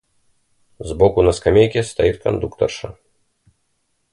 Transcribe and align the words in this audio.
Сбоку 0.79 1.21
на 1.21 1.31
скамейке 1.31 1.83
стоит 1.83 2.23
кондукторша. 2.23 2.97